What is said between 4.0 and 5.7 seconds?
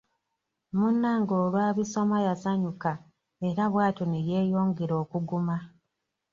ne yeeyongera okuguma.